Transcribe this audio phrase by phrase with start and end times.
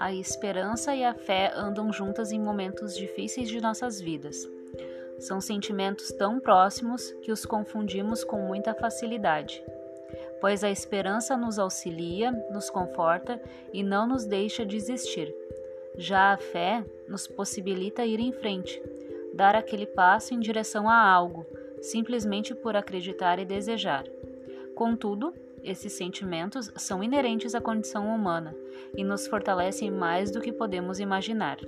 [0.00, 4.48] A esperança e a fé andam juntas em momentos difíceis de nossas vidas.
[5.18, 9.62] São sentimentos tão próximos que os confundimos com muita facilidade,
[10.40, 13.38] pois a esperança nos auxilia, nos conforta
[13.74, 15.34] e não nos deixa desistir.
[15.98, 18.82] Já a fé nos possibilita ir em frente,
[19.34, 21.44] dar aquele passo em direção a algo,
[21.82, 24.06] simplesmente por acreditar e desejar.
[24.74, 28.54] Contudo, esses sentimentos são inerentes à condição humana
[28.96, 31.58] e nos fortalecem mais do que podemos imaginar.